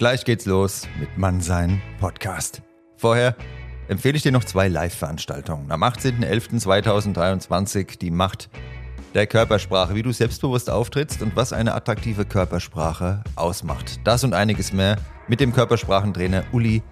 Gleich 0.00 0.24
geht's 0.24 0.46
los 0.46 0.88
mit 0.98 1.16
Mannsein 1.18 1.80
Podcast. 2.00 2.62
Vorher 2.96 3.36
empfehle 3.86 4.16
ich 4.16 4.22
dir 4.22 4.32
noch 4.32 4.44
zwei 4.44 4.66
Live-Veranstaltungen. 4.66 5.70
Am 5.70 5.82
18.11.2023 5.82 7.98
die 7.98 8.10
Macht 8.10 8.48
der 9.12 9.26
Körpersprache, 9.26 9.94
wie 9.94 10.02
du 10.02 10.10
selbstbewusst 10.10 10.70
auftrittst 10.70 11.20
und 11.20 11.36
was 11.36 11.52
eine 11.52 11.74
attraktive 11.74 12.24
Körpersprache 12.24 13.22
ausmacht. 13.36 14.00
Das 14.04 14.24
und 14.24 14.32
einiges 14.32 14.72
mehr 14.72 14.96
mit 15.28 15.40
dem 15.40 15.52
Körpersprachentrainer 15.52 16.44
Uli 16.52 16.82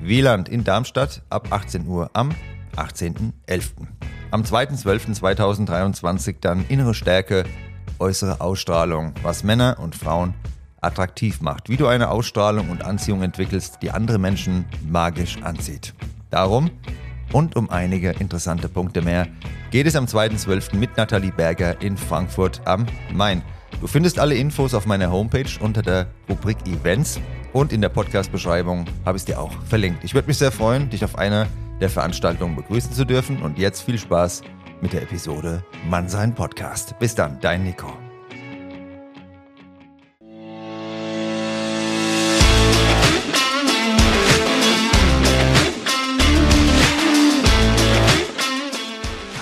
Wieland 0.00 0.48
in 0.48 0.62
Darmstadt 0.62 1.22
ab 1.30 1.48
18 1.50 1.88
Uhr 1.88 2.10
am 2.12 2.30
18.11. 2.76 3.70
Am 4.30 4.42
2.12.2023 4.42 6.36
dann 6.40 6.64
innere 6.68 6.94
Stärke, 6.94 7.42
äußere 7.98 8.40
Ausstrahlung, 8.40 9.14
was 9.24 9.42
Männer 9.42 9.78
und 9.80 9.96
Frauen 9.96 10.34
attraktiv 10.82 11.40
macht, 11.40 11.68
wie 11.68 11.76
du 11.76 11.86
eine 11.86 12.10
Ausstrahlung 12.10 12.70
und 12.70 12.84
Anziehung 12.84 13.22
entwickelst, 13.22 13.78
die 13.82 13.90
andere 13.90 14.18
Menschen 14.18 14.66
magisch 14.88 15.42
anzieht. 15.42 15.94
Darum 16.30 16.70
und 17.32 17.56
um 17.56 17.70
einige 17.70 18.10
interessante 18.10 18.68
Punkte 18.68 19.02
mehr 19.02 19.26
geht 19.70 19.86
es 19.86 19.96
am 19.96 20.04
2.12. 20.04 20.76
mit 20.76 20.96
Nathalie 20.96 21.32
Berger 21.32 21.80
in 21.80 21.96
Frankfurt 21.96 22.60
am 22.66 22.86
Main. 23.12 23.42
Du 23.80 23.86
findest 23.86 24.18
alle 24.18 24.34
Infos 24.34 24.74
auf 24.74 24.86
meiner 24.86 25.10
Homepage 25.10 25.48
unter 25.60 25.82
der 25.82 26.06
Rubrik 26.28 26.58
Events 26.66 27.18
und 27.52 27.72
in 27.72 27.80
der 27.80 27.88
Podcast-Beschreibung 27.88 28.84
habe 29.04 29.16
ich 29.16 29.22
es 29.22 29.26
dir 29.26 29.40
auch 29.40 29.52
verlinkt. 29.68 30.04
Ich 30.04 30.14
würde 30.14 30.28
mich 30.28 30.38
sehr 30.38 30.52
freuen, 30.52 30.90
dich 30.90 31.04
auf 31.04 31.16
einer 31.16 31.46
der 31.80 31.90
Veranstaltungen 31.90 32.54
begrüßen 32.54 32.92
zu 32.92 33.04
dürfen 33.04 33.42
und 33.42 33.58
jetzt 33.58 33.82
viel 33.82 33.98
Spaß 33.98 34.42
mit 34.80 34.92
der 34.92 35.02
Episode 35.02 35.64
Mannsein 35.88 36.34
Podcast. 36.34 36.98
Bis 36.98 37.14
dann, 37.14 37.38
dein 37.40 37.64
Nico. 37.64 38.11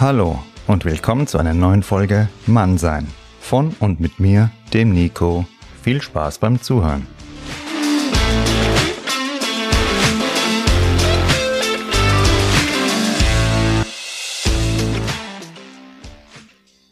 Hallo 0.01 0.43
und 0.67 0.87
willkommen 0.87 1.27
zu 1.27 1.37
einer 1.37 1.53
neuen 1.53 1.83
Folge 1.83 2.31
Mannsein. 2.47 3.07
Von 3.39 3.77
und 3.81 4.01
mit 4.01 4.19
mir, 4.19 4.51
dem 4.73 4.95
Nico. 4.95 5.45
Viel 5.83 6.01
Spaß 6.01 6.39
beim 6.39 6.63
Zuhören. 6.63 7.07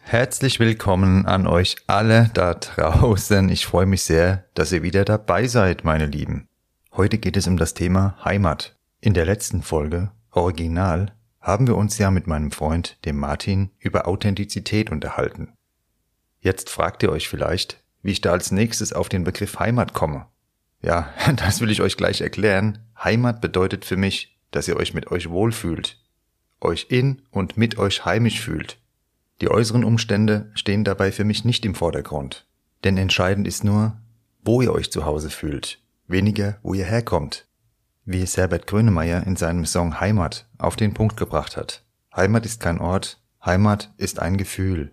Herzlich 0.03 0.61
willkommen 0.61 1.25
an 1.25 1.47
euch 1.47 1.77
alle 1.87 2.31
da 2.35 2.53
draußen. 2.53 3.49
Ich 3.49 3.65
freue 3.65 3.87
mich 3.87 4.03
sehr, 4.03 4.45
dass 4.53 4.71
ihr 4.71 4.83
wieder 4.83 5.07
dabei 5.07 5.47
seid, 5.47 5.83
meine 5.83 6.05
Lieben. 6.05 6.47
Heute 6.95 7.17
geht 7.17 7.39
es 7.39 7.47
um 7.47 7.57
das 7.57 7.73
Thema 7.73 8.19
Heimat. 8.23 8.77
In 9.01 9.15
der 9.15 9.25
letzten 9.25 9.63
Folge, 9.63 10.11
Original, 10.31 11.15
haben 11.41 11.67
wir 11.67 11.77
uns 11.77 11.99
ja 11.99 12.11
mit 12.11 12.27
meinem 12.27 12.51
Freund, 12.51 12.99
dem 13.05 13.17
Martin, 13.19 13.71
über 13.79 14.07
Authentizität 14.07 14.91
unterhalten. 14.91 15.53
Jetzt 16.41 16.71
fragt 16.71 17.03
ihr 17.03 17.11
euch 17.11 17.29
vielleicht, 17.29 17.83
wie 18.03 18.13
ich 18.13 18.21
da 18.21 18.33
als 18.33 18.51
nächstes 18.51 18.93
auf 18.93 19.09
den 19.09 19.25
Begriff 19.25 19.59
Heimat 19.59 19.93
komme. 19.93 20.27
Ja, 20.83 21.13
das 21.37 21.61
will 21.61 21.71
ich 21.71 21.81
euch 21.81 21.97
gleich 21.97 22.21
erklären. 22.21 22.79
Heimat 23.03 23.41
bedeutet 23.41 23.85
für 23.85 23.97
mich, 23.97 24.39
dass 24.51 24.69
ihr 24.69 24.77
euch 24.77 24.95
mit 24.95 25.11
euch 25.11 25.31
wohlfühlt, 25.31 26.03
euch 26.61 26.87
in 26.91 27.23
und 27.31 27.57
mit 27.57 27.79
euch 27.79 28.05
heimisch 28.05 28.41
fühlt. 28.41 28.79
Die 29.41 29.51
äußeren 29.51 29.85
Umstände 29.85 30.51
stehen 30.55 30.85
dabei 30.85 31.13
für 31.13 31.25
mich 31.25 31.45
nicht 31.45 31.65
im 31.65 31.75
Vordergrund. 31.75 32.47
Denn 32.85 32.97
entscheidend 32.97 33.47
ist 33.47 33.65
nur, 33.65 33.97
wo 34.43 34.63
ihr 34.63 34.73
euch 34.73 34.91
zu 34.91 35.05
Hause 35.05 35.31
fühlt, 35.31 35.81
weniger, 36.07 36.59
wo 36.63 36.75
ihr 36.75 36.85
herkommt 36.85 37.48
wie 38.11 38.23
es 38.23 38.39
Herbert 38.39 38.67
Grönemeyer 38.67 39.27
in 39.27 39.37
seinem 39.37 39.67
Song 39.67 40.01
Heimat 40.01 40.49
auf 40.57 40.77
den 40.77 40.95
Punkt 40.95 41.19
gebracht 41.19 41.59
hat. 41.59 41.85
Heimat 42.17 42.47
ist 42.47 42.59
kein 42.59 42.79
Ort, 42.79 43.23
Heimat 43.45 43.93
ist 43.99 44.19
ein 44.19 44.39
Gefühl. 44.39 44.93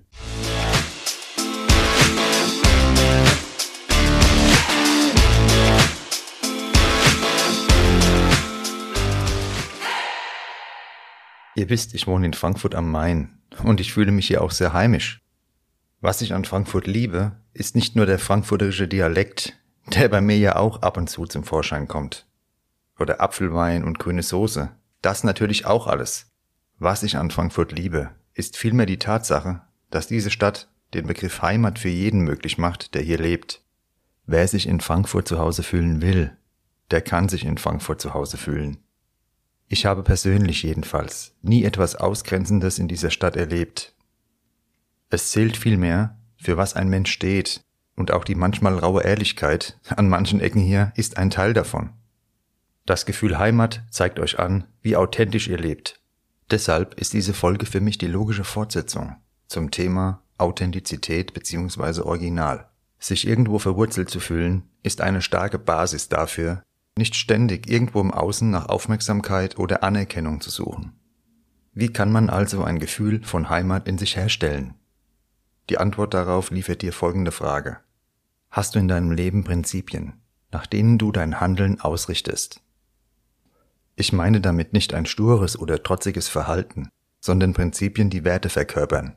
Ihr 11.55 11.69
wisst, 11.69 11.93
ich 11.93 12.07
wohne 12.07 12.25
in 12.25 12.33
Frankfurt 12.33 12.75
am 12.75 12.91
Main 12.91 13.39
und 13.63 13.79
ich 13.79 13.93
fühle 13.93 14.11
mich 14.11 14.27
hier 14.27 14.41
auch 14.41 14.51
sehr 14.51 14.73
heimisch. 14.73 15.21
Was 16.01 16.21
ich 16.21 16.33
an 16.33 16.43
Frankfurt 16.43 16.85
liebe, 16.85 17.31
ist 17.53 17.77
nicht 17.77 17.95
nur 17.95 18.05
der 18.05 18.19
frankfurterische 18.19 18.89
Dialekt, 18.89 19.53
der 19.87 20.09
bei 20.09 20.19
mir 20.19 20.37
ja 20.37 20.57
auch 20.57 20.81
ab 20.81 20.97
und 20.97 21.09
zu 21.09 21.25
zum 21.25 21.45
Vorschein 21.45 21.87
kommt 21.87 22.25
oder 22.99 23.21
Apfelwein 23.21 23.83
und 23.83 23.99
grüne 23.99 24.23
Soße. 24.23 24.71
Das 25.01 25.23
natürlich 25.23 25.65
auch 25.65 25.87
alles. 25.87 26.31
Was 26.77 27.03
ich 27.03 27.17
an 27.17 27.31
Frankfurt 27.31 27.71
liebe, 27.71 28.11
ist 28.33 28.57
vielmehr 28.57 28.85
die 28.85 28.99
Tatsache, 28.99 29.61
dass 29.89 30.07
diese 30.07 30.31
Stadt 30.31 30.69
den 30.93 31.07
Begriff 31.07 31.41
Heimat 31.41 31.79
für 31.79 31.89
jeden 31.89 32.21
möglich 32.21 32.57
macht, 32.57 32.93
der 32.95 33.01
hier 33.01 33.17
lebt. 33.17 33.63
Wer 34.25 34.47
sich 34.47 34.67
in 34.67 34.79
Frankfurt 34.79 35.27
zu 35.27 35.39
Hause 35.39 35.63
fühlen 35.63 36.01
will, 36.01 36.35
der 36.91 37.01
kann 37.01 37.29
sich 37.29 37.45
in 37.45 37.57
Frankfurt 37.57 38.01
zu 38.01 38.13
Hause 38.13 38.37
fühlen. 38.37 38.77
Ich 39.67 39.85
habe 39.85 40.03
persönlich 40.03 40.63
jedenfalls 40.63 41.33
nie 41.41 41.63
etwas 41.63 41.95
Ausgrenzendes 41.95 42.77
in 42.77 42.87
dieser 42.87 43.09
Stadt 43.09 43.35
erlebt. 43.35 43.95
Es 45.09 45.31
zählt 45.31 45.57
vielmehr, 45.57 46.19
für 46.37 46.57
was 46.57 46.75
ein 46.75 46.89
Mensch 46.89 47.11
steht, 47.11 47.63
und 47.95 48.11
auch 48.11 48.23
die 48.23 48.35
manchmal 48.35 48.77
raue 48.77 49.03
Ehrlichkeit 49.03 49.79
an 49.95 50.09
manchen 50.09 50.39
Ecken 50.39 50.61
hier 50.61 50.91
ist 50.95 51.17
ein 51.17 51.29
Teil 51.29 51.53
davon. 51.53 51.91
Das 52.85 53.07
Gefühl 53.07 53.39
Heimat 53.39 53.81
zeigt 53.89 54.19
euch 54.19 54.37
an, 54.37 54.65
wie 54.81 54.95
authentisch 54.95 55.47
ihr 55.47 55.57
lebt. 55.57 55.99
Deshalb 56.51 56.93
ist 56.99 57.13
diese 57.13 57.33
Folge 57.33 57.65
für 57.65 57.81
mich 57.81 57.97
die 57.97 58.07
logische 58.07 58.43
Fortsetzung 58.43 59.15
zum 59.47 59.71
Thema 59.71 60.21
Authentizität 60.37 61.33
bzw. 61.33 62.01
Original. 62.01 62.69
Sich 62.99 63.27
irgendwo 63.27 63.57
verwurzelt 63.57 64.09
zu 64.09 64.19
fühlen, 64.19 64.69
ist 64.83 65.01
eine 65.01 65.21
starke 65.21 65.57
Basis 65.57 66.09
dafür, 66.09 66.63
nicht 66.97 67.15
ständig 67.15 67.69
irgendwo 67.69 68.01
im 68.01 68.11
Außen 68.11 68.49
nach 68.49 68.69
Aufmerksamkeit 68.69 69.57
oder 69.57 69.83
Anerkennung 69.83 70.39
zu 70.41 70.49
suchen. 70.51 70.93
Wie 71.73 71.91
kann 71.91 72.11
man 72.11 72.29
also 72.29 72.63
ein 72.63 72.79
Gefühl 72.79 73.23
von 73.23 73.49
Heimat 73.49 73.87
in 73.87 73.97
sich 73.97 74.15
herstellen? 74.15 74.75
Die 75.69 75.79
Antwort 75.79 76.13
darauf 76.13 76.51
liefert 76.51 76.83
dir 76.83 76.93
folgende 76.93 77.31
Frage. 77.31 77.79
Hast 78.51 78.75
du 78.75 78.79
in 78.79 78.87
deinem 78.87 79.11
Leben 79.11 79.43
Prinzipien, 79.43 80.13
nach 80.51 80.67
denen 80.67 80.97
du 80.97 81.11
dein 81.11 81.41
Handeln 81.41 81.81
ausrichtest? 81.81 82.61
Ich 83.95 84.11
meine 84.11 84.41
damit 84.41 84.73
nicht 84.73 84.93
ein 84.93 85.05
stures 85.05 85.57
oder 85.57 85.81
trotziges 85.81 86.27
Verhalten, 86.27 86.89
sondern 87.21 87.53
Prinzipien, 87.53 88.09
die 88.09 88.23
Werte 88.23 88.49
verkörpern, 88.49 89.15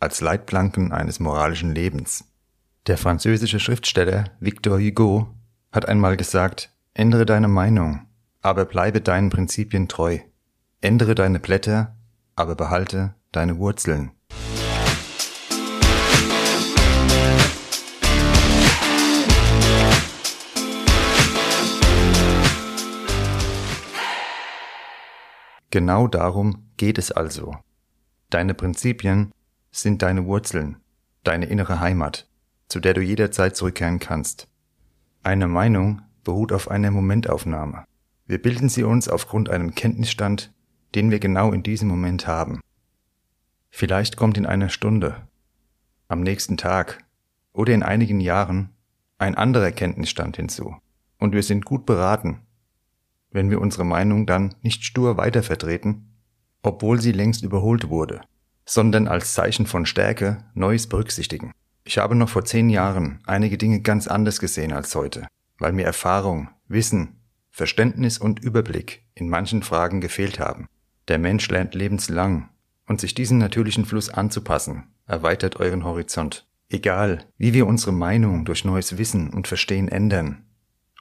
als 0.00 0.20
Leitplanken 0.20 0.92
eines 0.92 1.20
moralischen 1.20 1.74
Lebens. 1.74 2.24
Der 2.86 2.98
französische 2.98 3.60
Schriftsteller 3.60 4.24
Victor 4.40 4.78
Hugo 4.78 5.34
hat 5.72 5.88
einmal 5.88 6.16
gesagt, 6.16 6.72
ändere 6.94 7.24
deine 7.24 7.48
Meinung, 7.48 8.06
aber 8.42 8.64
bleibe 8.64 9.00
deinen 9.00 9.30
Prinzipien 9.30 9.88
treu. 9.88 10.18
Ändere 10.80 11.14
deine 11.14 11.40
Blätter, 11.40 11.96
aber 12.34 12.54
behalte 12.54 13.14
deine 13.32 13.58
Wurzeln. 13.58 14.12
Genau 25.70 26.06
darum 26.06 26.64
geht 26.76 26.98
es 26.98 27.10
also. 27.10 27.56
Deine 28.30 28.54
Prinzipien 28.54 29.32
sind 29.70 30.02
deine 30.02 30.26
Wurzeln, 30.26 30.76
deine 31.24 31.46
innere 31.46 31.80
Heimat, 31.80 32.28
zu 32.68 32.80
der 32.80 32.94
du 32.94 33.00
jederzeit 33.00 33.56
zurückkehren 33.56 33.98
kannst. 33.98 34.48
Eine 35.22 35.48
Meinung 35.48 36.02
beruht 36.24 36.52
auf 36.52 36.70
einer 36.70 36.90
Momentaufnahme. 36.90 37.84
Wir 38.26 38.40
bilden 38.40 38.68
sie 38.68 38.84
uns 38.84 39.08
aufgrund 39.08 39.50
einem 39.50 39.74
Kenntnisstand, 39.74 40.52
den 40.94 41.10
wir 41.10 41.18
genau 41.18 41.52
in 41.52 41.62
diesem 41.62 41.88
Moment 41.88 42.26
haben. 42.26 42.60
Vielleicht 43.70 44.16
kommt 44.16 44.38
in 44.38 44.46
einer 44.46 44.68
Stunde, 44.68 45.26
am 46.08 46.22
nächsten 46.22 46.56
Tag 46.56 47.04
oder 47.52 47.74
in 47.74 47.82
einigen 47.82 48.20
Jahren 48.20 48.70
ein 49.18 49.34
anderer 49.34 49.72
Kenntnisstand 49.72 50.36
hinzu, 50.36 50.76
und 51.18 51.32
wir 51.32 51.42
sind 51.42 51.64
gut 51.64 51.86
beraten, 51.86 52.40
wenn 53.36 53.50
wir 53.50 53.60
unsere 53.60 53.84
Meinung 53.84 54.26
dann 54.26 54.54
nicht 54.62 54.84
stur 54.84 55.16
weitervertreten, 55.16 56.08
obwohl 56.62 57.00
sie 57.00 57.12
längst 57.12 57.44
überholt 57.44 57.88
wurde, 57.88 58.22
sondern 58.64 59.06
als 59.06 59.34
Zeichen 59.34 59.66
von 59.66 59.86
Stärke 59.86 60.38
Neues 60.54 60.88
berücksichtigen. 60.88 61.52
Ich 61.84 61.98
habe 61.98 62.16
noch 62.16 62.30
vor 62.30 62.44
zehn 62.44 62.68
Jahren 62.68 63.20
einige 63.26 63.58
Dinge 63.58 63.80
ganz 63.82 64.08
anders 64.08 64.40
gesehen 64.40 64.72
als 64.72 64.92
heute, 64.96 65.28
weil 65.58 65.72
mir 65.72 65.84
Erfahrung, 65.84 66.48
Wissen, 66.66 67.20
Verständnis 67.50 68.18
und 68.18 68.42
Überblick 68.42 69.04
in 69.14 69.28
manchen 69.28 69.62
Fragen 69.62 70.00
gefehlt 70.00 70.40
haben. 70.40 70.66
Der 71.06 71.18
Mensch 71.18 71.48
lernt 71.48 71.74
lebenslang 71.74 72.48
und 72.88 73.00
sich 73.00 73.14
diesem 73.14 73.38
natürlichen 73.38 73.84
Fluss 73.84 74.08
anzupassen, 74.08 74.88
erweitert 75.06 75.60
euren 75.60 75.84
Horizont. 75.84 76.48
Egal, 76.68 77.24
wie 77.38 77.54
wir 77.54 77.66
unsere 77.66 77.92
Meinung 77.92 78.44
durch 78.44 78.64
neues 78.64 78.98
Wissen 78.98 79.30
und 79.30 79.46
Verstehen 79.46 79.88
ändern, 79.88 80.46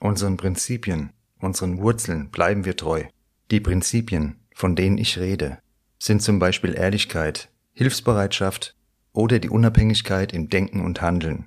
Unseren 0.02 0.36
Prinzipien, 0.36 1.12
unseren 1.40 1.80
Wurzeln 1.80 2.30
bleiben 2.30 2.66
wir 2.66 2.76
treu. 2.76 3.04
Die 3.52 3.60
Prinzipien, 3.60 4.38
von 4.54 4.76
denen 4.76 4.98
ich 4.98 5.18
rede, 5.18 5.60
sind 6.00 6.22
zum 6.22 6.40
Beispiel 6.40 6.74
Ehrlichkeit, 6.76 7.50
Hilfsbereitschaft 7.74 8.76
oder 9.12 9.40
die 9.40 9.50
Unabhängigkeit 9.50 10.34
im 10.34 10.50
Denken 10.50 10.82
und 10.82 11.02
Handeln. 11.02 11.46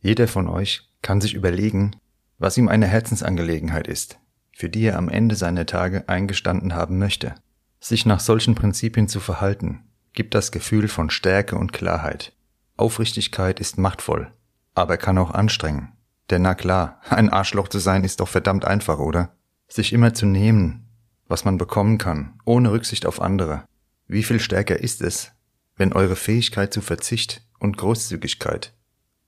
Jeder 0.00 0.28
von 0.28 0.48
euch 0.48 0.88
kann 1.02 1.20
sich 1.20 1.34
überlegen, 1.34 1.96
was 2.38 2.56
ihm 2.56 2.68
eine 2.68 2.86
Herzensangelegenheit 2.86 3.86
ist, 3.86 4.18
für 4.52 4.68
die 4.68 4.84
er 4.84 4.96
am 4.96 5.08
Ende 5.08 5.34
seiner 5.34 5.66
Tage 5.66 6.08
eingestanden 6.08 6.74
haben 6.74 6.98
möchte. 6.98 7.34
Sich 7.80 8.06
nach 8.06 8.20
solchen 8.20 8.54
Prinzipien 8.54 9.08
zu 9.08 9.20
verhalten, 9.20 9.84
gibt 10.12 10.34
das 10.34 10.52
Gefühl 10.52 10.88
von 10.88 11.10
Stärke 11.10 11.56
und 11.56 11.72
Klarheit. 11.72 12.32
Aufrichtigkeit 12.76 13.60
ist 13.60 13.78
machtvoll, 13.78 14.32
aber 14.74 14.96
kann 14.96 15.18
auch 15.18 15.30
anstrengen. 15.30 15.92
Denn 16.30 16.42
na 16.42 16.54
klar, 16.54 17.00
ein 17.08 17.28
Arschloch 17.28 17.68
zu 17.68 17.78
sein 17.78 18.04
ist 18.04 18.20
doch 18.20 18.28
verdammt 18.28 18.64
einfach, 18.64 19.00
oder? 19.00 19.36
Sich 19.68 19.92
immer 19.92 20.14
zu 20.14 20.26
nehmen, 20.26 20.88
was 21.26 21.44
man 21.44 21.58
bekommen 21.58 21.98
kann, 21.98 22.38
ohne 22.44 22.70
Rücksicht 22.70 23.04
auf 23.04 23.20
andere. 23.20 23.64
Wie 24.06 24.22
viel 24.22 24.40
stärker 24.40 24.78
ist 24.78 25.02
es, 25.02 25.32
wenn 25.76 25.92
eure 25.92 26.16
Fähigkeit 26.16 26.72
zu 26.72 26.80
Verzicht 26.80 27.46
und 27.58 27.76
Großzügigkeit 27.76 28.74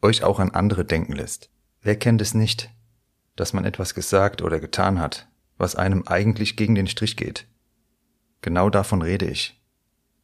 euch 0.00 0.24
auch 0.24 0.40
an 0.40 0.50
andere 0.50 0.84
denken 0.84 1.12
lässt? 1.12 1.50
Wer 1.80 1.96
kennt 1.96 2.20
es 2.20 2.34
nicht, 2.34 2.70
dass 3.36 3.52
man 3.52 3.64
etwas 3.64 3.94
gesagt 3.94 4.42
oder 4.42 4.60
getan 4.60 5.00
hat, 5.00 5.28
was 5.58 5.76
einem 5.76 6.04
eigentlich 6.06 6.56
gegen 6.56 6.74
den 6.74 6.86
Strich 6.86 7.16
geht? 7.16 7.46
Genau 8.40 8.70
davon 8.70 9.02
rede 9.02 9.26
ich. 9.26 9.60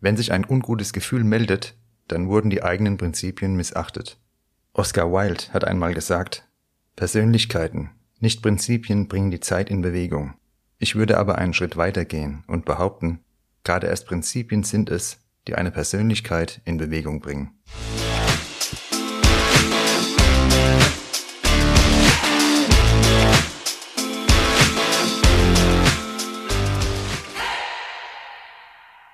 Wenn 0.00 0.16
sich 0.16 0.32
ein 0.32 0.44
ungutes 0.44 0.92
Gefühl 0.92 1.24
meldet, 1.24 1.76
dann 2.08 2.28
wurden 2.28 2.50
die 2.50 2.62
eigenen 2.62 2.96
Prinzipien 2.96 3.54
missachtet. 3.54 4.18
Oscar 4.72 5.12
Wilde 5.12 5.44
hat 5.52 5.64
einmal 5.64 5.94
gesagt, 5.94 6.47
Persönlichkeiten, 6.98 7.90
nicht 8.18 8.42
Prinzipien 8.42 9.06
bringen 9.06 9.30
die 9.30 9.38
Zeit 9.38 9.70
in 9.70 9.82
Bewegung. 9.82 10.34
Ich 10.78 10.96
würde 10.96 11.16
aber 11.16 11.38
einen 11.38 11.54
Schritt 11.54 11.76
weiter 11.76 12.04
gehen 12.04 12.42
und 12.48 12.64
behaupten, 12.64 13.20
gerade 13.62 13.86
erst 13.86 14.08
Prinzipien 14.08 14.64
sind 14.64 14.90
es, 14.90 15.20
die 15.46 15.54
eine 15.54 15.70
Persönlichkeit 15.70 16.60
in 16.64 16.76
Bewegung 16.76 17.20
bringen. 17.20 17.52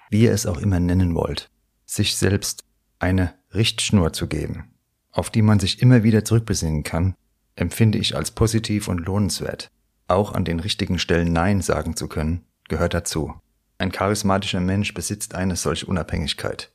Wie 0.08 0.22
ihr 0.22 0.32
es 0.32 0.46
auch 0.46 0.56
immer 0.56 0.80
nennen 0.80 1.14
wollt, 1.14 1.50
sich 1.84 2.16
selbst 2.16 2.64
eine 2.98 3.34
Richtschnur 3.52 4.14
zu 4.14 4.26
geben, 4.26 4.72
auf 5.10 5.28
die 5.28 5.42
man 5.42 5.60
sich 5.60 5.82
immer 5.82 6.02
wieder 6.02 6.24
zurückbesinnen 6.24 6.82
kann, 6.82 7.14
empfinde 7.56 7.98
ich 7.98 8.16
als 8.16 8.30
positiv 8.30 8.88
und 8.88 9.06
lohnenswert. 9.06 9.70
Auch 10.08 10.32
an 10.32 10.44
den 10.44 10.60
richtigen 10.60 10.98
Stellen 10.98 11.32
Nein 11.32 11.62
sagen 11.62 11.96
zu 11.96 12.08
können, 12.08 12.44
gehört 12.68 12.94
dazu. 12.94 13.34
Ein 13.78 13.92
charismatischer 13.92 14.60
Mensch 14.60 14.94
besitzt 14.94 15.34
eine 15.34 15.56
solche 15.56 15.86
Unabhängigkeit. 15.86 16.72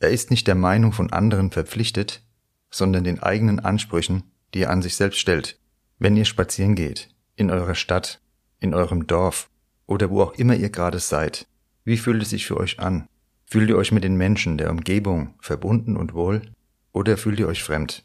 Er 0.00 0.10
ist 0.10 0.30
nicht 0.30 0.46
der 0.46 0.54
Meinung 0.54 0.92
von 0.92 1.12
anderen 1.12 1.50
verpflichtet, 1.50 2.22
sondern 2.70 3.04
den 3.04 3.22
eigenen 3.22 3.60
Ansprüchen, 3.60 4.24
die 4.52 4.62
er 4.62 4.70
an 4.70 4.82
sich 4.82 4.96
selbst 4.96 5.18
stellt. 5.18 5.58
Wenn 5.98 6.16
ihr 6.16 6.24
spazieren 6.24 6.74
geht, 6.74 7.08
in 7.36 7.50
eurer 7.50 7.74
Stadt, 7.74 8.20
in 8.58 8.74
eurem 8.74 9.06
Dorf 9.06 9.48
oder 9.86 10.10
wo 10.10 10.22
auch 10.22 10.34
immer 10.34 10.54
ihr 10.54 10.70
gerade 10.70 10.98
seid, 10.98 11.46
wie 11.84 11.96
fühlt 11.96 12.22
es 12.22 12.30
sich 12.30 12.46
für 12.46 12.56
euch 12.56 12.80
an? 12.80 13.08
Fühlt 13.46 13.70
ihr 13.70 13.76
euch 13.76 13.92
mit 13.92 14.04
den 14.04 14.16
Menschen 14.16 14.58
der 14.58 14.70
Umgebung 14.70 15.34
verbunden 15.40 15.96
und 15.96 16.14
wohl 16.14 16.42
oder 16.92 17.16
fühlt 17.16 17.38
ihr 17.38 17.48
euch 17.48 17.62
fremd? 17.62 18.04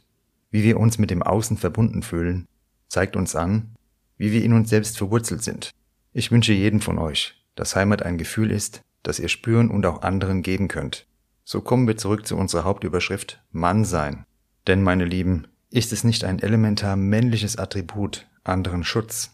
Wie 0.51 0.63
wir 0.63 0.79
uns 0.79 0.97
mit 0.97 1.09
dem 1.09 1.23
Außen 1.23 1.57
verbunden 1.57 2.03
fühlen, 2.03 2.47
zeigt 2.89 3.15
uns 3.15 3.35
an, 3.35 3.75
wie 4.17 4.31
wir 4.31 4.43
in 4.43 4.53
uns 4.53 4.69
selbst 4.69 4.97
verwurzelt 4.97 5.43
sind. 5.43 5.71
Ich 6.13 6.29
wünsche 6.29 6.53
jedem 6.53 6.81
von 6.81 6.99
euch, 6.99 7.41
dass 7.55 7.75
Heimat 7.75 8.03
ein 8.03 8.17
Gefühl 8.17 8.51
ist, 8.51 8.81
das 9.01 9.19
ihr 9.19 9.29
spüren 9.29 9.69
und 9.69 9.85
auch 9.85 10.01
anderen 10.01 10.41
geben 10.41 10.67
könnt. 10.67 11.07
So 11.43 11.61
kommen 11.61 11.87
wir 11.87 11.97
zurück 11.97 12.27
zu 12.27 12.37
unserer 12.37 12.65
Hauptüberschrift 12.65 13.41
Mann 13.51 13.85
sein. 13.85 14.25
Denn, 14.67 14.83
meine 14.83 15.05
Lieben, 15.05 15.47
ist 15.69 15.93
es 15.93 16.03
nicht 16.03 16.23
ein 16.23 16.39
elementar 16.39 16.95
männliches 16.97 17.57
Attribut, 17.57 18.27
anderen 18.43 18.83
Schutz 18.83 19.31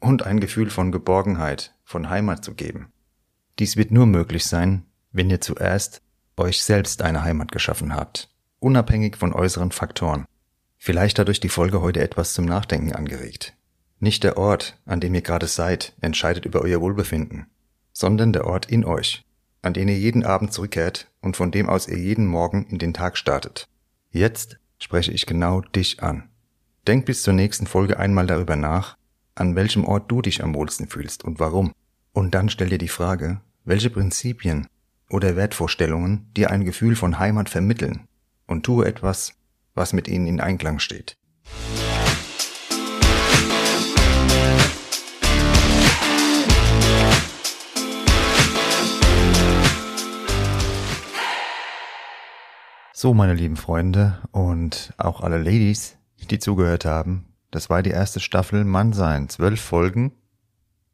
und 0.00 0.24
ein 0.24 0.40
Gefühl 0.40 0.70
von 0.70 0.92
Geborgenheit, 0.92 1.74
von 1.84 2.08
Heimat 2.08 2.42
zu 2.42 2.54
geben? 2.54 2.90
Dies 3.58 3.76
wird 3.76 3.90
nur 3.90 4.06
möglich 4.06 4.46
sein, 4.46 4.84
wenn 5.12 5.30
ihr 5.30 5.40
zuerst 5.40 6.00
euch 6.36 6.62
selbst 6.62 7.02
eine 7.02 7.22
Heimat 7.22 7.52
geschaffen 7.52 7.94
habt, 7.94 8.30
unabhängig 8.60 9.16
von 9.16 9.32
äußeren 9.32 9.72
Faktoren. 9.72 10.24
Vielleicht 10.78 11.18
hat 11.18 11.28
euch 11.28 11.40
die 11.40 11.48
Folge 11.48 11.82
heute 11.82 12.00
etwas 12.00 12.32
zum 12.32 12.44
Nachdenken 12.44 12.92
angeregt. 12.92 13.54
Nicht 14.00 14.22
der 14.22 14.38
Ort, 14.38 14.80
an 14.86 15.00
dem 15.00 15.14
ihr 15.14 15.22
gerade 15.22 15.48
seid, 15.48 15.94
entscheidet 16.00 16.46
über 16.46 16.62
euer 16.62 16.80
Wohlbefinden, 16.80 17.46
sondern 17.92 18.32
der 18.32 18.46
Ort 18.46 18.70
in 18.70 18.84
euch, 18.84 19.26
an 19.60 19.74
den 19.74 19.88
ihr 19.88 19.98
jeden 19.98 20.24
Abend 20.24 20.52
zurückkehrt 20.52 21.10
und 21.20 21.36
von 21.36 21.50
dem 21.50 21.68
aus 21.68 21.88
ihr 21.88 21.98
jeden 21.98 22.26
Morgen 22.26 22.64
in 22.66 22.78
den 22.78 22.94
Tag 22.94 23.18
startet. 23.18 23.68
Jetzt 24.10 24.58
spreche 24.78 25.12
ich 25.12 25.26
genau 25.26 25.60
dich 25.60 26.02
an. 26.02 26.28
Denk 26.86 27.06
bis 27.06 27.22
zur 27.22 27.34
nächsten 27.34 27.66
Folge 27.66 27.98
einmal 27.98 28.26
darüber 28.26 28.56
nach, 28.56 28.96
an 29.34 29.56
welchem 29.56 29.84
Ort 29.84 30.10
du 30.10 30.22
dich 30.22 30.42
am 30.42 30.54
wohlsten 30.54 30.88
fühlst 30.88 31.24
und 31.24 31.40
warum. 31.40 31.72
Und 32.12 32.34
dann 32.34 32.48
stell 32.48 32.68
dir 32.68 32.78
die 32.78 32.88
Frage, 32.88 33.40
welche 33.64 33.90
Prinzipien 33.90 34.68
oder 35.10 35.36
Wertvorstellungen 35.36 36.30
dir 36.36 36.50
ein 36.50 36.64
Gefühl 36.64 36.96
von 36.96 37.18
Heimat 37.18 37.48
vermitteln 37.48 38.06
und 38.46 38.64
tue 38.64 38.86
etwas, 38.86 39.34
was 39.78 39.94
mit 39.94 40.08
ihnen 40.08 40.26
in 40.26 40.40
Einklang 40.40 40.78
steht. 40.78 41.16
So, 52.92 53.14
meine 53.14 53.34
lieben 53.34 53.56
Freunde 53.56 54.18
und 54.32 54.92
auch 54.98 55.20
alle 55.20 55.38
Ladies, 55.38 55.96
die 56.30 56.40
zugehört 56.40 56.84
haben, 56.84 57.28
das 57.50 57.70
war 57.70 57.82
die 57.82 57.90
erste 57.90 58.20
Staffel 58.20 58.64
Mannsein, 58.64 59.28
zwölf 59.28 59.60
Folgen. 59.60 60.12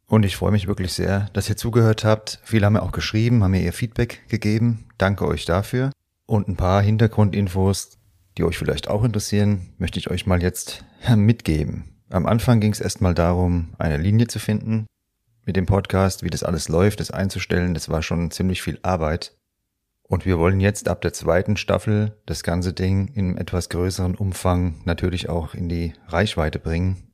Und 0.07 0.25
ich 0.25 0.37
freue 0.37 0.53
mich 0.53 0.69
wirklich 0.69 0.93
sehr, 0.93 1.31
dass 1.33 1.49
ihr 1.49 1.57
zugehört 1.57 2.05
habt. 2.05 2.41
Viele 2.45 2.67
haben 2.67 2.75
mir 2.75 2.83
auch 2.83 2.93
geschrieben, 2.93 3.43
haben 3.43 3.53
mir 3.53 3.63
ihr 3.63 3.73
Feedback 3.73 4.29
gegeben. 4.29 4.87
Danke 4.99 5.27
euch 5.27 5.47
dafür. 5.47 5.91
Und 6.27 6.47
ein 6.47 6.57
paar 6.57 6.83
Hintergrundinfos 6.83 7.99
die 8.37 8.45
euch 8.45 8.59
vielleicht 8.59 8.89
auch 8.89 9.05
interessieren, 9.05 9.75
möchte 9.79 9.99
ich 9.99 10.11
euch 10.11 10.27
mal 10.27 10.43
jetzt 10.43 10.85
mitgeben. 11.17 11.95
Am 12.11 12.27
Anfang 12.27 12.61
ging 12.61 12.73
es 12.73 12.81
erstmal 12.81 13.15
darum, 13.15 13.75
eine 13.79 13.97
Linie 13.97 14.29
zu 14.29 14.39
finden 14.39 14.87
mit 15.45 15.57
dem 15.57 15.67
Podcast, 15.67 16.23
wie 16.23 16.31
das 16.31 16.43
alles 16.43 16.69
läuft, 16.69 17.01
das 17.01 17.11
einzustellen. 17.11 17.75
Das 17.75 17.89
war 17.89 18.03
schon 18.03 18.31
ziemlich 18.31 18.63
viel 18.63 18.79
Arbeit. 18.83 19.37
Und 20.03 20.27
wir 20.27 20.39
wollen 20.39 20.61
jetzt 20.61 20.89
ab 20.89 21.01
der 21.01 21.13
zweiten 21.13 21.57
Staffel 21.57 22.17
das 22.27 22.43
ganze 22.43 22.73
Ding 22.73 23.09
in 23.09 23.37
etwas 23.37 23.69
größeren 23.69 24.15
Umfang 24.15 24.83
natürlich 24.85 25.29
auch 25.29 25.55
in 25.55 25.69
die 25.69 25.95
Reichweite 26.09 26.59
bringen. 26.59 27.09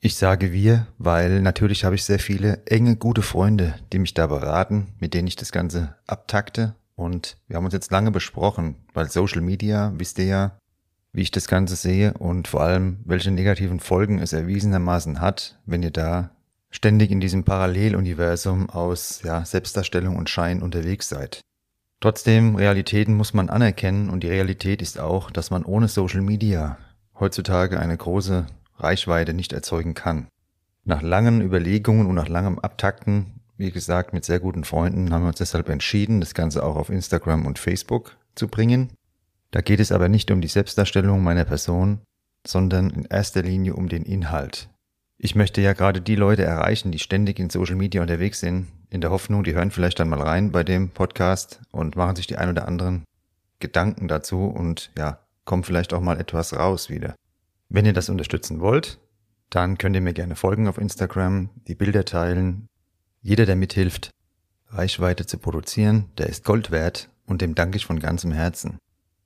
Ich 0.00 0.16
sage 0.16 0.52
wir, 0.52 0.86
weil 0.98 1.40
natürlich 1.40 1.84
habe 1.84 1.96
ich 1.96 2.04
sehr 2.04 2.20
viele 2.20 2.64
enge, 2.66 2.96
gute 2.96 3.22
Freunde, 3.22 3.74
die 3.92 3.98
mich 3.98 4.14
da 4.14 4.28
beraten, 4.28 4.94
mit 5.00 5.14
denen 5.14 5.26
ich 5.26 5.36
das 5.36 5.50
Ganze 5.50 5.96
abtakte 6.06 6.76
und 6.98 7.38
wir 7.46 7.56
haben 7.56 7.64
uns 7.64 7.74
jetzt 7.74 7.92
lange 7.92 8.10
besprochen, 8.10 8.74
weil 8.92 9.08
Social 9.08 9.40
Media, 9.40 9.92
wisst 9.96 10.18
ihr 10.18 10.24
ja, 10.24 10.58
wie 11.12 11.22
ich 11.22 11.30
das 11.30 11.46
Ganze 11.46 11.76
sehe 11.76 12.12
und 12.14 12.48
vor 12.48 12.60
allem, 12.62 12.98
welche 13.04 13.30
negativen 13.30 13.78
Folgen 13.78 14.18
es 14.18 14.32
erwiesenermaßen 14.32 15.20
hat, 15.20 15.60
wenn 15.64 15.84
ihr 15.84 15.92
da 15.92 16.30
ständig 16.70 17.12
in 17.12 17.20
diesem 17.20 17.44
Paralleluniversum 17.44 18.68
aus 18.68 19.22
ja, 19.22 19.44
Selbstdarstellung 19.44 20.16
und 20.16 20.28
Schein 20.28 20.60
unterwegs 20.60 21.08
seid. 21.08 21.40
Trotzdem, 22.00 22.56
Realitäten 22.56 23.16
muss 23.16 23.32
man 23.32 23.48
anerkennen 23.48 24.10
und 24.10 24.24
die 24.24 24.28
Realität 24.28 24.82
ist 24.82 24.98
auch, 24.98 25.30
dass 25.30 25.50
man 25.50 25.64
ohne 25.64 25.86
Social 25.86 26.20
Media 26.20 26.78
heutzutage 27.18 27.78
eine 27.78 27.96
große 27.96 28.46
Reichweite 28.76 29.34
nicht 29.34 29.52
erzeugen 29.52 29.94
kann. 29.94 30.26
Nach 30.84 31.02
langen 31.02 31.42
Überlegungen 31.42 32.08
und 32.08 32.16
nach 32.16 32.28
langem 32.28 32.58
Abtakten 32.58 33.37
wie 33.58 33.72
gesagt, 33.72 34.12
mit 34.12 34.24
sehr 34.24 34.40
guten 34.40 34.64
Freunden 34.64 35.12
haben 35.12 35.22
wir 35.22 35.28
uns 35.28 35.38
deshalb 35.38 35.68
entschieden, 35.68 36.20
das 36.20 36.32
Ganze 36.32 36.64
auch 36.64 36.76
auf 36.76 36.90
Instagram 36.90 37.44
und 37.44 37.58
Facebook 37.58 38.16
zu 38.36 38.48
bringen. 38.48 38.90
Da 39.50 39.60
geht 39.60 39.80
es 39.80 39.92
aber 39.92 40.08
nicht 40.08 40.30
um 40.30 40.40
die 40.40 40.48
Selbstdarstellung 40.48 41.22
meiner 41.22 41.44
Person, 41.44 42.00
sondern 42.46 42.90
in 42.90 43.04
erster 43.04 43.42
Linie 43.42 43.74
um 43.74 43.88
den 43.88 44.04
Inhalt. 44.04 44.70
Ich 45.18 45.34
möchte 45.34 45.60
ja 45.60 45.72
gerade 45.72 46.00
die 46.00 46.14
Leute 46.14 46.44
erreichen, 46.44 46.92
die 46.92 47.00
ständig 47.00 47.40
in 47.40 47.50
Social 47.50 47.74
Media 47.74 48.00
unterwegs 48.00 48.38
sind, 48.38 48.68
in 48.90 49.00
der 49.00 49.10
Hoffnung, 49.10 49.42
die 49.42 49.54
hören 49.54 49.72
vielleicht 49.72 49.98
dann 49.98 50.08
mal 50.08 50.22
rein 50.22 50.52
bei 50.52 50.62
dem 50.62 50.90
Podcast 50.90 51.60
und 51.72 51.96
machen 51.96 52.14
sich 52.14 52.28
die 52.28 52.36
ein 52.36 52.50
oder 52.50 52.68
anderen 52.68 53.04
Gedanken 53.58 54.06
dazu 54.06 54.44
und 54.44 54.92
ja, 54.96 55.18
kommen 55.44 55.64
vielleicht 55.64 55.92
auch 55.92 56.00
mal 56.00 56.20
etwas 56.20 56.56
raus 56.56 56.88
wieder. 56.88 57.16
Wenn 57.68 57.86
ihr 57.86 57.92
das 57.92 58.08
unterstützen 58.08 58.60
wollt, 58.60 59.00
dann 59.50 59.76
könnt 59.76 59.96
ihr 59.96 60.02
mir 60.02 60.14
gerne 60.14 60.36
folgen 60.36 60.68
auf 60.68 60.78
Instagram, 60.78 61.50
die 61.66 61.74
Bilder 61.74 62.04
teilen, 62.04 62.68
jeder, 63.28 63.44
der 63.44 63.56
mithilft, 63.56 64.08
Reichweite 64.70 65.26
zu 65.26 65.36
produzieren, 65.36 66.06
der 66.16 66.30
ist 66.30 66.44
Gold 66.44 66.70
wert 66.70 67.10
und 67.26 67.42
dem 67.42 67.54
danke 67.54 67.76
ich 67.76 67.84
von 67.84 68.00
ganzem 68.00 68.32
Herzen. 68.32 68.78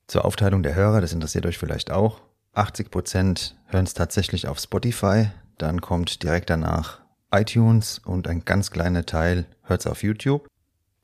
Zur 0.09 0.25
Aufteilung 0.25 0.65
der 0.65 0.75
Hörer, 0.75 1.01
das 1.01 1.13
interessiert 1.13 1.47
euch 1.47 1.57
vielleicht 1.57 1.93
auch. 1.93 2.21
80% 2.57 3.53
hören 3.67 3.85
es 3.85 3.95
tatsächlich 3.95 4.49
auf 4.49 4.59
Spotify, 4.59 5.29
dann 5.57 5.81
kommt 5.81 6.25
direkt 6.25 6.51
danach 6.51 7.01
iTunes 7.31 8.01
und 8.01 8.27
ein 8.27 8.45
ganz 8.45 8.73
kleiner 8.73 9.07
Teil 9.07 9.47
hört's 9.63 9.87
auf 9.87 10.03
YouTube. 10.03 10.49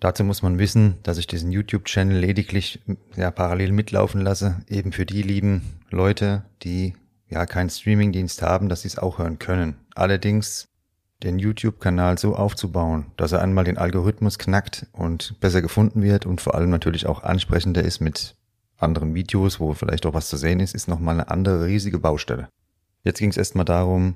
Dazu 0.00 0.24
muss 0.24 0.42
man 0.42 0.58
wissen, 0.58 0.96
dass 1.04 1.18
ich 1.18 1.28
diesen 1.28 1.52
YouTube-Channel 1.52 2.18
lediglich 2.18 2.80
ja, 3.14 3.30
parallel 3.30 3.70
mitlaufen 3.70 4.22
lasse, 4.22 4.60
eben 4.66 4.90
für 4.90 5.06
die 5.06 5.22
lieben 5.22 5.78
Leute, 5.90 6.42
die 6.64 6.94
ja 7.28 7.46
keinen 7.46 7.70
Streamingdienst 7.70 8.42
haben, 8.42 8.68
dass 8.68 8.82
sie 8.82 8.88
es 8.88 8.98
auch 8.98 9.18
hören 9.18 9.38
können. 9.38 9.76
Allerdings 9.94 10.66
den 11.22 11.38
YouTube-Kanal 11.38 12.18
so 12.18 12.37
aufzubauen, 12.37 13.06
dass 13.16 13.32
er 13.32 13.42
einmal 13.42 13.64
den 13.64 13.78
Algorithmus 13.78 14.38
knackt 14.38 14.87
und 14.92 15.38
besser 15.40 15.62
gefunden 15.62 16.02
wird 16.02 16.26
und 16.26 16.40
vor 16.40 16.54
allem 16.54 16.70
natürlich 16.70 17.06
auch 17.06 17.22
ansprechender 17.22 17.82
ist 17.82 18.00
mit 18.00 18.37
anderen 18.76 19.14
Videos, 19.14 19.58
wo 19.58 19.75
vielleicht 19.75 20.06
auch 20.06 20.14
was 20.14 20.28
zu 20.28 20.37
sehen 20.37 20.60
ist, 20.60 20.75
ist 20.75 20.88
nochmal 20.88 21.14
eine 21.14 21.30
andere 21.30 21.66
riesige 21.66 21.98
Baustelle. 21.98 22.48
Jetzt 23.02 23.18
ging 23.18 23.30
es 23.30 23.37
erstmal 23.37 23.64
darum, 23.64 24.14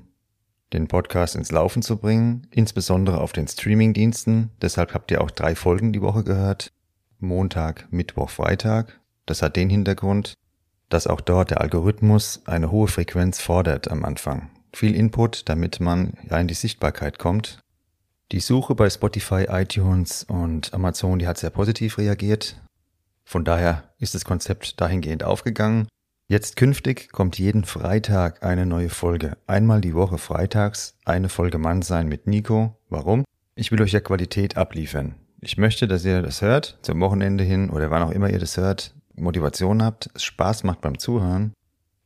den 0.71 0.87
Podcast 0.87 1.35
ins 1.35 1.51
Laufen 1.51 1.81
zu 1.81 1.97
bringen, 1.97 2.47
insbesondere 2.51 3.19
auf 3.19 3.33
den 3.33 3.47
Streamingdiensten. 3.47 4.49
Deshalb 4.61 4.93
habt 4.93 5.11
ihr 5.11 5.21
auch 5.21 5.31
drei 5.31 5.55
Folgen 5.55 5.93
die 5.93 6.01
Woche 6.01 6.23
gehört. 6.23 6.71
Montag, 7.19 7.87
Mittwoch, 7.91 8.29
Freitag. 8.29 8.99
Das 9.25 9.41
hat 9.41 9.55
den 9.55 9.69
Hintergrund, 9.69 10.33
dass 10.89 11.07
auch 11.07 11.21
dort 11.21 11.51
der 11.51 11.61
Algorithmus 11.61 12.41
eine 12.45 12.71
hohe 12.71 12.87
Frequenz 12.87 13.39
fordert 13.39 13.89
am 13.89 14.03
Anfang. 14.03 14.49
Viel 14.75 14.95
Input, 14.95 15.47
damit 15.49 15.79
man 15.79 16.13
ja 16.29 16.39
in 16.39 16.47
die 16.47 16.55
Sichtbarkeit 16.55 17.19
kommt. 17.19 17.59
Die 18.31 18.39
Suche 18.39 18.73
bei 18.73 18.89
Spotify, 18.89 19.45
iTunes 19.49 20.23
und 20.23 20.73
Amazon, 20.73 21.19
die 21.19 21.27
hat 21.27 21.37
sehr 21.37 21.51
positiv 21.51 21.99
reagiert. 21.99 22.59
Von 23.23 23.45
daher 23.45 23.83
ist 23.99 24.15
das 24.15 24.25
Konzept 24.25 24.81
dahingehend 24.81 25.23
aufgegangen. 25.23 25.87
Jetzt 26.27 26.55
künftig 26.55 27.11
kommt 27.11 27.37
jeden 27.37 27.63
Freitag 27.63 28.43
eine 28.43 28.65
neue 28.65 28.89
Folge. 28.89 29.37
Einmal 29.45 29.81
die 29.81 29.93
Woche 29.93 30.17
freitags 30.17 30.97
eine 31.05 31.29
Folge 31.29 31.59
Mann 31.59 31.83
sein 31.83 32.07
mit 32.07 32.25
Nico. 32.25 32.75
Warum? 32.89 33.23
Ich 33.53 33.71
will 33.71 33.81
euch 33.81 33.91
ja 33.91 33.99
Qualität 33.99 34.57
abliefern. 34.57 35.15
Ich 35.41 35.57
möchte, 35.57 35.87
dass 35.87 36.03
ihr 36.03 36.23
das 36.23 36.41
hört, 36.41 36.79
zum 36.81 36.99
Wochenende 37.01 37.43
hin 37.43 37.69
oder 37.69 37.91
wann 37.91 38.01
auch 38.01 38.11
immer 38.11 38.31
ihr 38.31 38.39
das 38.39 38.57
hört, 38.57 38.95
Motivation 39.15 39.83
habt, 39.83 40.09
es 40.15 40.23
Spaß 40.23 40.63
macht 40.63 40.81
beim 40.81 40.97
Zuhören 40.97 41.53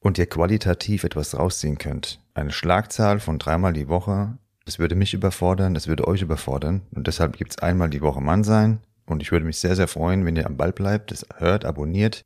und 0.08 0.18
ihr 0.18 0.26
qualitativ 0.26 1.04
etwas 1.04 1.38
rausziehen 1.38 1.78
könnt. 1.78 2.22
Eine 2.34 2.52
Schlagzahl 2.52 3.20
von 3.20 3.40
dreimal 3.40 3.74
die 3.74 3.90
Woche, 3.90 4.38
das 4.64 4.80
würde 4.80 4.96
mich 4.96 5.14
überfordern, 5.14 5.74
das 5.74 5.88
würde 5.88 6.08
euch 6.08 6.22
überfordern 6.22 6.84
und 6.96 7.08
deshalb 7.08 7.36
gibt's 7.36 7.60
einmal 7.60 7.90
die 7.90 8.02
Woche 8.02 8.22
Mann 8.22 8.46
sein 8.46 8.80
und 9.06 9.22
ich 9.22 9.34
würde 9.34 9.46
mich 9.46 9.58
sehr, 9.58 9.76
sehr 9.76 9.90
freuen, 9.90 10.26
wenn 10.26 10.38
ihr 10.38 10.46
am 10.46 10.56
Ball 10.56 10.72
bleibt, 10.72 11.12
das 11.12 11.26
hört, 11.36 11.66
abonniert 11.66 12.22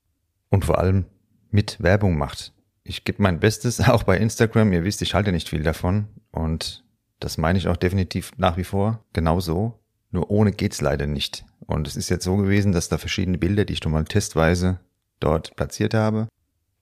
und 0.49 0.63
vor 0.63 0.77
allem 0.77 1.05
mit 1.49 1.81
Werbung 1.81 2.19
macht. 2.19 2.53
Ich 2.83 3.03
gebe 3.03 3.23
mein 3.23 3.39
Bestes, 3.39 3.79
auch 3.89 4.03
bei 4.03 4.17
Instagram. 4.17 4.73
Ihr 4.73 4.83
wisst, 4.83 5.01
ich 5.01 5.15
halte 5.15 5.31
nicht 5.31 5.49
viel 5.49 5.63
davon. 5.63 6.07
Und 6.31 6.83
das 7.19 7.37
meine 7.37 7.57
ich 7.59 7.67
auch 7.67 7.77
definitiv 7.77 8.31
nach 8.37 8.57
wie 8.57 8.63
vor 8.63 9.03
genauso. 9.13 9.79
Nur 10.11 10.29
ohne 10.29 10.51
geht's 10.51 10.81
leider 10.81 11.07
nicht. 11.07 11.45
Und 11.59 11.87
es 11.87 11.95
ist 11.95 12.09
jetzt 12.09 12.25
so 12.25 12.37
gewesen, 12.37 12.71
dass 12.71 12.89
da 12.89 12.97
verschiedene 12.97 13.37
Bilder, 13.37 13.65
die 13.65 13.73
ich 13.73 13.79
schon 13.83 13.91
mal 13.91 14.03
testweise 14.05 14.79
dort 15.19 15.55
platziert 15.55 15.93
habe, 15.93 16.27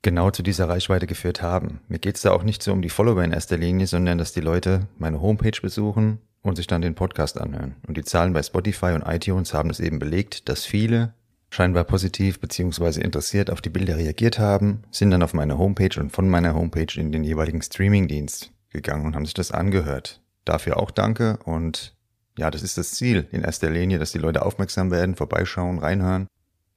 genau 0.01 0.31
zu 0.31 0.43
dieser 0.43 0.69
Reichweite 0.69 1.07
geführt 1.07 1.41
haben. 1.41 1.81
Mir 1.87 1.99
geht's 1.99 2.21
da 2.21 2.31
auch 2.31 2.43
nicht 2.43 2.63
so 2.63 2.71
um 2.71 2.81
die 2.81 2.89
Follower 2.89 3.23
in 3.23 3.31
erster 3.31 3.57
Linie, 3.57 3.87
sondern 3.87 4.17
dass 4.17 4.33
die 4.33 4.41
Leute 4.41 4.87
meine 4.97 5.21
Homepage 5.21 5.59
besuchen 5.61 6.19
und 6.41 6.55
sich 6.55 6.67
dann 6.67 6.81
den 6.81 6.95
Podcast 6.95 7.39
anhören. 7.39 7.75
Und 7.87 7.97
die 7.97 8.03
Zahlen 8.03 8.33
bei 8.33 8.43
Spotify 8.43 8.93
und 8.93 9.03
iTunes 9.05 9.53
haben 9.53 9.69
es 9.69 9.79
eben 9.79 9.99
belegt, 9.99 10.47
dass 10.47 10.65
viele 10.65 11.13
scheinbar 11.49 11.83
positiv 11.83 12.39
bzw. 12.39 13.01
interessiert 13.01 13.49
auf 13.49 13.61
die 13.61 13.69
Bilder 13.69 13.97
reagiert 13.97 14.39
haben, 14.39 14.83
sind 14.91 15.11
dann 15.11 15.23
auf 15.23 15.33
meine 15.33 15.57
Homepage 15.57 15.99
und 15.99 16.11
von 16.11 16.29
meiner 16.29 16.53
Homepage 16.53 16.99
in 16.99 17.11
den 17.11 17.23
jeweiligen 17.23 17.61
Streamingdienst 17.61 18.51
gegangen 18.69 19.05
und 19.05 19.15
haben 19.15 19.25
sich 19.25 19.33
das 19.33 19.51
angehört. 19.51 20.21
Dafür 20.45 20.77
auch 20.77 20.91
danke 20.91 21.37
und 21.43 21.95
ja, 22.37 22.49
das 22.51 22.63
ist 22.63 22.77
das 22.77 22.91
Ziel 22.91 23.27
in 23.31 23.41
erster 23.41 23.69
Linie, 23.69 23.99
dass 23.99 24.11
die 24.11 24.19
Leute 24.19 24.45
aufmerksam 24.45 24.91
werden, 24.91 25.15
vorbeischauen, 25.15 25.79
reinhören 25.79 26.27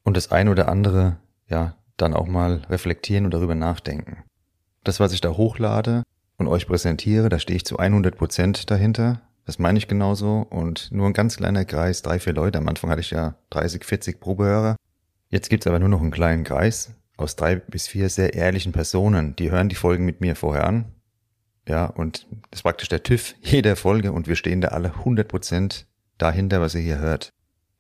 und 0.03 0.17
das 0.17 0.33
ein 0.33 0.49
oder 0.49 0.69
andere, 0.69 1.19
ja, 1.49 1.77
dann 1.97 2.15
auch 2.15 2.27
mal 2.27 2.63
reflektieren 2.69 3.25
und 3.25 3.35
darüber 3.35 3.55
nachdenken. 3.55 4.25
Das, 4.85 5.01
was 5.01 5.13
ich 5.13 5.21
da 5.21 5.31
hochlade 5.31 6.03
und 6.39 6.49
euch 6.49 6.67
präsentiere, 6.67 7.29
da 7.29 7.39
stehe 7.39 7.57
ich 7.57 7.65
zu 7.65 7.79
100 7.79 8.17
Prozent 8.17 8.71
dahinter. 8.71 9.21
Das 9.45 9.59
meine 9.59 9.79
ich 9.79 9.89
genauso. 9.89 10.47
Und 10.51 10.91
nur 10.93 11.07
ein 11.07 11.13
ganz 11.13 11.37
kleiner 11.37 11.65
Kreis, 11.65 12.03
drei, 12.03 12.19
vier 12.19 12.33
Leute. 12.33 12.59
Am 12.59 12.69
Anfang 12.69 12.91
hatte 12.91 13.01
ich 13.01 13.11
ja 13.11 13.37
30, 13.51 13.85
40 13.85 14.21
Probehörer. 14.21 14.77
Jetzt 15.29 15.49
gibt's 15.49 15.67
aber 15.67 15.79
nur 15.79 15.89
noch 15.89 16.01
einen 16.01 16.11
kleinen 16.11 16.45
Kreis 16.45 16.95
aus 17.17 17.37
drei 17.37 17.57
bis 17.57 17.89
vier 17.89 18.09
sehr 18.09 18.35
ehrlichen 18.35 18.73
Personen. 18.73 19.37
Die 19.37 19.51
hören 19.51 19.69
die 19.69 19.77
Folgen 19.77 20.05
mit 20.05 20.21
mir 20.21 20.37
vorher 20.37 20.67
an. 20.67 20.87
Ja, 21.69 21.87
und 21.87 22.27
das 22.51 22.59
ist 22.59 22.63
praktisch 22.63 22.89
der 22.89 23.03
TÜV 23.03 23.35
jeder 23.41 23.77
Folge 23.77 24.13
und 24.13 24.27
wir 24.27 24.37
stehen 24.37 24.61
da 24.61 24.69
alle 24.69 24.89
100 24.95 25.29
Prozent 25.29 25.87
dahinter, 26.19 26.61
was 26.61 26.75
ihr 26.75 26.81
hier 26.81 26.99
hört. 26.99 27.31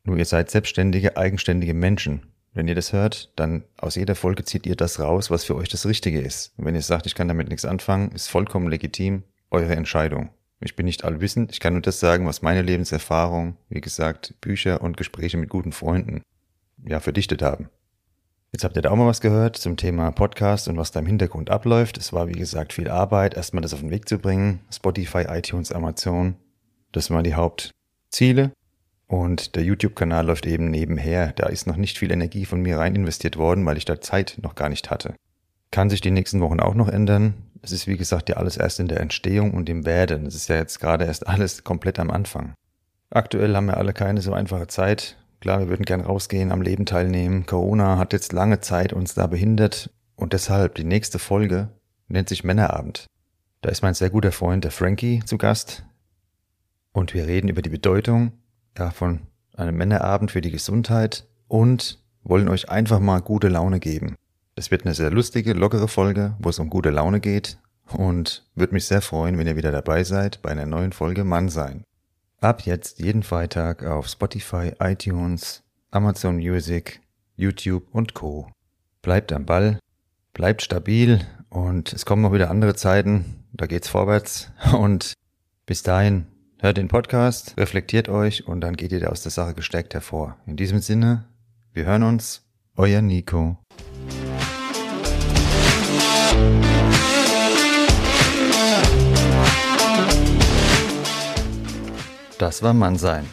Nur 0.04 0.16
ihr 0.16 0.24
seid 0.24 0.50
selbstständige, 0.50 1.16
eigenständige 1.16 1.74
Menschen. 1.74 2.31
Wenn 2.54 2.68
ihr 2.68 2.74
das 2.74 2.92
hört, 2.92 3.30
dann 3.36 3.64
aus 3.78 3.94
jeder 3.94 4.14
Folge 4.14 4.44
zieht 4.44 4.66
ihr 4.66 4.76
das 4.76 5.00
raus, 5.00 5.30
was 5.30 5.44
für 5.44 5.56
euch 5.56 5.70
das 5.70 5.86
Richtige 5.86 6.20
ist. 6.20 6.52
Und 6.56 6.66
wenn 6.66 6.74
ihr 6.74 6.82
sagt, 6.82 7.06
ich 7.06 7.14
kann 7.14 7.28
damit 7.28 7.48
nichts 7.48 7.64
anfangen, 7.64 8.12
ist 8.12 8.28
vollkommen 8.28 8.68
legitim, 8.68 9.22
eure 9.50 9.74
Entscheidung. 9.74 10.30
Ich 10.60 10.76
bin 10.76 10.86
nicht 10.86 11.04
allwissend, 11.04 11.50
ich 11.50 11.60
kann 11.60 11.72
nur 11.72 11.82
das 11.82 11.98
sagen, 11.98 12.26
was 12.26 12.42
meine 12.42 12.62
Lebenserfahrung, 12.62 13.56
wie 13.68 13.80
gesagt, 13.80 14.34
Bücher 14.40 14.82
und 14.82 14.96
Gespräche 14.96 15.38
mit 15.38 15.48
guten 15.48 15.72
Freunden, 15.72 16.22
ja, 16.84 17.00
verdichtet 17.00 17.42
haben. 17.42 17.68
Jetzt 18.52 18.64
habt 18.64 18.76
ihr 18.76 18.82
da 18.82 18.90
auch 18.90 18.96
mal 18.96 19.06
was 19.06 19.22
gehört 19.22 19.56
zum 19.56 19.78
Thema 19.78 20.10
Podcast 20.10 20.68
und 20.68 20.76
was 20.76 20.92
da 20.92 21.00
im 21.00 21.06
Hintergrund 21.06 21.48
abläuft. 21.48 21.96
Es 21.96 22.12
war, 22.12 22.28
wie 22.28 22.32
gesagt, 22.32 22.74
viel 22.74 22.90
Arbeit, 22.90 23.34
erstmal 23.34 23.62
das 23.62 23.72
auf 23.72 23.80
den 23.80 23.90
Weg 23.90 24.06
zu 24.06 24.18
bringen. 24.18 24.60
Spotify, 24.70 25.24
iTunes, 25.26 25.72
Amazon. 25.72 26.36
Das 26.92 27.10
waren 27.10 27.24
die 27.24 27.34
Hauptziele. 27.34 28.52
Und 29.12 29.56
der 29.56 29.62
YouTube-Kanal 29.62 30.24
läuft 30.24 30.46
eben 30.46 30.70
nebenher. 30.70 31.34
Da 31.36 31.48
ist 31.48 31.66
noch 31.66 31.76
nicht 31.76 31.98
viel 31.98 32.10
Energie 32.10 32.46
von 32.46 32.62
mir 32.62 32.78
rein 32.78 32.94
investiert 32.94 33.36
worden, 33.36 33.66
weil 33.66 33.76
ich 33.76 33.84
da 33.84 34.00
Zeit 34.00 34.38
noch 34.40 34.54
gar 34.54 34.70
nicht 34.70 34.90
hatte. 34.90 35.12
Kann 35.70 35.90
sich 35.90 36.00
die 36.00 36.10
nächsten 36.10 36.40
Wochen 36.40 36.60
auch 36.60 36.74
noch 36.74 36.88
ändern. 36.88 37.34
Es 37.60 37.72
ist 37.72 37.86
wie 37.86 37.98
gesagt 37.98 38.30
ja 38.30 38.36
alles 38.36 38.56
erst 38.56 38.80
in 38.80 38.88
der 38.88 39.00
Entstehung 39.00 39.52
und 39.52 39.68
im 39.68 39.84
Werden. 39.84 40.24
Es 40.24 40.34
ist 40.34 40.48
ja 40.48 40.56
jetzt 40.56 40.80
gerade 40.80 41.04
erst 41.04 41.26
alles 41.28 41.62
komplett 41.62 41.98
am 41.98 42.10
Anfang. 42.10 42.54
Aktuell 43.10 43.54
haben 43.54 43.66
wir 43.66 43.76
alle 43.76 43.92
keine 43.92 44.22
so 44.22 44.32
einfache 44.32 44.66
Zeit. 44.66 45.18
Klar, 45.40 45.58
wir 45.58 45.68
würden 45.68 45.84
gern 45.84 46.00
rausgehen, 46.00 46.50
am 46.50 46.62
Leben 46.62 46.86
teilnehmen. 46.86 47.44
Corona 47.44 47.98
hat 47.98 48.14
jetzt 48.14 48.32
lange 48.32 48.60
Zeit 48.60 48.94
uns 48.94 49.12
da 49.12 49.26
behindert 49.26 49.90
und 50.16 50.32
deshalb 50.32 50.76
die 50.76 50.84
nächste 50.84 51.18
Folge 51.18 51.68
nennt 52.08 52.30
sich 52.30 52.44
Männerabend. 52.44 53.04
Da 53.60 53.68
ist 53.68 53.82
mein 53.82 53.92
sehr 53.92 54.08
guter 54.08 54.32
Freund, 54.32 54.64
der 54.64 54.70
Frankie, 54.70 55.22
zu 55.26 55.36
Gast. 55.36 55.84
Und 56.92 57.12
wir 57.12 57.26
reden 57.26 57.48
über 57.48 57.60
die 57.60 57.68
Bedeutung 57.68 58.32
ja, 58.78 58.90
von 58.90 59.20
einem 59.56 59.76
Männerabend 59.76 60.30
für 60.30 60.40
die 60.40 60.50
Gesundheit 60.50 61.26
und 61.48 61.98
wollen 62.24 62.48
euch 62.48 62.70
einfach 62.70 63.00
mal 63.00 63.20
gute 63.20 63.48
Laune 63.48 63.80
geben. 63.80 64.16
Es 64.54 64.70
wird 64.70 64.84
eine 64.84 64.94
sehr 64.94 65.10
lustige, 65.10 65.54
lockere 65.54 65.88
Folge, 65.88 66.34
wo 66.38 66.50
es 66.50 66.58
um 66.58 66.70
gute 66.70 66.90
Laune 66.90 67.20
geht 67.20 67.58
und 67.92 68.44
würde 68.54 68.74
mich 68.74 68.86
sehr 68.86 69.02
freuen, 69.02 69.38
wenn 69.38 69.46
ihr 69.46 69.56
wieder 69.56 69.72
dabei 69.72 70.04
seid 70.04 70.42
bei 70.42 70.50
einer 70.50 70.66
neuen 70.66 70.92
Folge 70.92 71.24
Mann 71.24 71.48
sein. 71.48 71.84
Ab 72.40 72.62
jetzt 72.62 72.98
jeden 72.98 73.22
Freitag 73.22 73.84
auf 73.84 74.08
Spotify, 74.08 74.72
iTunes, 74.80 75.62
Amazon 75.90 76.36
Music, 76.36 77.00
YouTube 77.36 77.84
und 77.92 78.14
Co. 78.14 78.48
Bleibt 79.00 79.32
am 79.32 79.46
Ball, 79.46 79.78
bleibt 80.32 80.62
stabil 80.62 81.20
und 81.48 81.92
es 81.92 82.04
kommen 82.04 82.22
noch 82.22 82.32
wieder 82.32 82.50
andere 82.50 82.74
Zeiten, 82.74 83.44
da 83.52 83.66
geht's 83.66 83.88
vorwärts 83.88 84.50
und 84.72 85.14
bis 85.66 85.82
dahin 85.82 86.26
hört 86.62 86.76
den 86.76 86.86
Podcast, 86.86 87.54
reflektiert 87.58 88.08
euch 88.08 88.46
und 88.46 88.60
dann 88.60 88.76
geht 88.76 88.92
ihr 88.92 89.10
aus 89.10 89.22
der 89.22 89.32
Sache 89.32 89.52
gestärkt 89.52 89.94
hervor. 89.94 90.36
In 90.46 90.56
diesem 90.56 90.78
Sinne, 90.78 91.24
wir 91.72 91.86
hören 91.86 92.04
uns, 92.04 92.46
euer 92.76 93.02
Nico. 93.02 93.58
Das 102.38 102.62
war 102.62 102.74
Mannsein. 102.74 103.26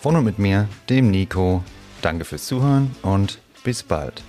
Von 0.00 0.16
und 0.16 0.24
mit 0.24 0.40
mir, 0.40 0.68
dem 0.88 1.12
Nico. 1.12 1.62
Danke 2.00 2.24
fürs 2.24 2.46
Zuhören 2.46 2.96
und 3.02 3.38
bis 3.62 3.84
bald. 3.84 4.24